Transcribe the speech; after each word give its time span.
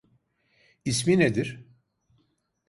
İsmi 0.85 1.19
nedir? 1.19 1.65